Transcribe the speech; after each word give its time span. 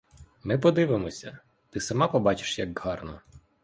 Ми 0.43 0.57
подивимося; 0.59 1.39
ти 1.69 1.79
сама 1.79 2.07
побачиш, 2.07 2.59
як 2.59 2.79
гарно. 2.79 3.21